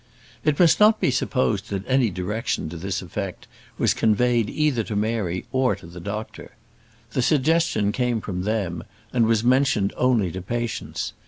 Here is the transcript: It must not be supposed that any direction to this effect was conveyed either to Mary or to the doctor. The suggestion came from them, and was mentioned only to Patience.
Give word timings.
It 0.43 0.57
must 0.59 0.79
not 0.79 0.99
be 0.99 1.11
supposed 1.11 1.69
that 1.69 1.87
any 1.87 2.09
direction 2.09 2.69
to 2.69 2.75
this 2.75 3.03
effect 3.03 3.45
was 3.77 3.93
conveyed 3.93 4.49
either 4.49 4.81
to 4.85 4.95
Mary 4.95 5.45
or 5.51 5.75
to 5.75 5.85
the 5.85 5.99
doctor. 5.99 6.53
The 7.11 7.21
suggestion 7.21 7.91
came 7.91 8.19
from 8.19 8.41
them, 8.41 8.83
and 9.13 9.27
was 9.27 9.43
mentioned 9.43 9.93
only 9.95 10.31
to 10.31 10.41
Patience. 10.41 11.13